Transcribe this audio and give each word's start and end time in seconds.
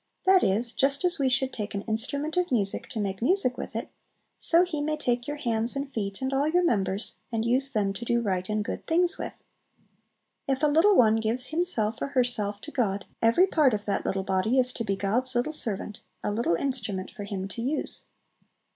That 0.25 0.43
is, 0.43 0.71
just 0.71 1.05
as 1.05 1.19
we 1.19 1.29
should 1.29 1.53
take 1.53 1.75
an 1.75 1.83
instrument 1.83 2.35
of 2.35 2.51
music, 2.51 2.89
to 2.89 2.99
make 2.99 3.21
music 3.21 3.55
with 3.55 3.75
it, 3.75 3.89
so 4.39 4.63
He 4.63 4.81
may 4.81 4.97
take 4.97 5.27
your 5.27 5.37
hands 5.37 5.75
and 5.75 5.93
feet 5.93 6.23
and 6.23 6.33
all 6.33 6.47
your 6.47 6.63
members, 6.63 7.17
and 7.31 7.45
use 7.45 7.69
them 7.69 7.93
to 7.93 8.03
do 8.03 8.19
right 8.23 8.49
and 8.49 8.65
good 8.65 8.87
things 8.87 9.19
with. 9.19 9.35
If 10.47 10.63
a 10.63 10.65
little 10.67 10.95
one 10.95 11.17
gives 11.17 11.49
himself 11.49 12.01
or 12.01 12.07
herself 12.17 12.61
to 12.61 12.71
God, 12.71 13.05
every 13.21 13.45
part 13.45 13.75
of 13.75 13.85
that 13.85 14.03
little 14.03 14.23
body 14.23 14.57
is 14.57 14.73
to 14.73 14.83
be 14.83 14.95
God's 14.95 15.35
little 15.35 15.53
servant, 15.53 16.01
a 16.23 16.31
little 16.31 16.55
instrument 16.55 17.11
for 17.11 17.25
Him 17.25 17.47
to 17.49 17.61
use. 17.61 18.05